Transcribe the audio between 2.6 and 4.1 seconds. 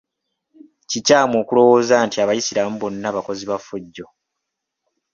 bonna bakozi ba ffujjo.